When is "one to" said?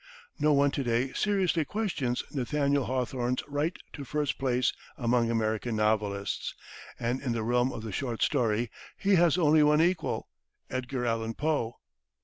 0.51-0.83